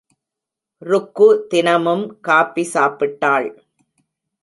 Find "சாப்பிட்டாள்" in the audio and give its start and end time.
2.73-3.49